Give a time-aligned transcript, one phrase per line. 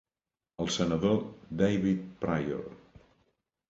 [0.65, 1.21] El senador
[1.61, 2.69] David Pryor.